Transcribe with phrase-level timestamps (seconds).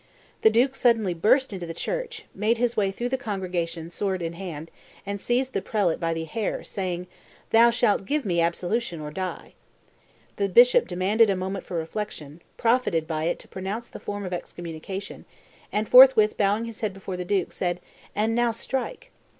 [0.41, 4.33] The duke suddenly burst into the church, made his way through the congregation, sword in
[4.33, 4.71] hand,
[5.05, 7.05] and seized the prelate by the hair, saying,
[7.51, 9.53] "Thou shalt give me absolution or die."
[10.37, 14.33] The bishop demanded a moment for reflection, profited by it to pronounce the form of
[14.33, 15.25] excommunication,
[15.71, 17.79] and forthwith bowing his head before the duke, said,
[18.15, 19.11] "And now strike!"